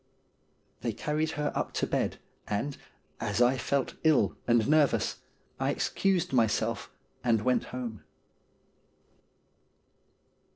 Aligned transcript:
They 0.79 0.93
carried 0.93 1.33
her 1.33 1.51
up 1.53 1.73
to 1.73 1.85
bed, 1.85 2.17
and, 2.47 2.75
as 3.19 3.39
I 3.39 3.55
felt 3.55 3.93
ill 4.03 4.35
and 4.47 4.67
nervous, 4.67 5.17
I 5.59 5.69
excused 5.69 6.33
myself 6.33 6.89
and 7.23 7.43
went 7.43 7.65
home. 7.65 8.03